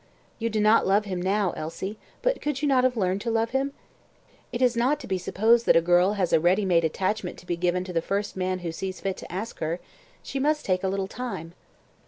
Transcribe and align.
"You 0.39 0.49
do 0.49 0.59
not 0.59 0.87
love 0.87 1.05
him 1.05 1.21
now, 1.21 1.53
Elsie, 1.55 1.99
but 2.23 2.41
could 2.41 2.63
you 2.63 2.67
not 2.67 2.83
have 2.83 2.97
learned 2.97 3.21
to 3.21 3.29
love 3.29 3.51
him? 3.51 3.71
It 4.51 4.59
is 4.59 4.75
not 4.75 4.99
to 5.01 5.07
be 5.07 5.19
supposed 5.19 5.67
that 5.67 5.75
a 5.75 5.79
girl 5.79 6.13
has 6.13 6.33
a 6.33 6.39
ready 6.39 6.65
made 6.65 6.83
attachment 6.83 7.37
to 7.37 7.45
be 7.45 7.55
given 7.55 7.83
to 7.83 7.93
the 7.93 8.01
first 8.01 8.35
man 8.35 8.57
who 8.65 8.71
sees 8.71 8.99
fit 8.99 9.15
to 9.17 9.31
ask 9.31 9.59
her; 9.59 9.79
she 10.23 10.39
must 10.39 10.65
take 10.65 10.83
a 10.83 10.87
little 10.89 11.07
time." 11.07 11.53